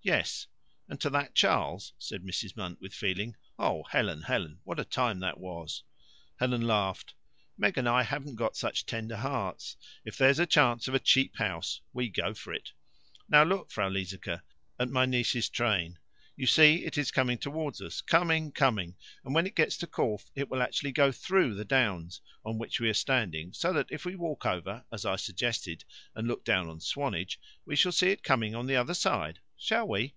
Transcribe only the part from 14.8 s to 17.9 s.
my niece's train. You see, it is coming towards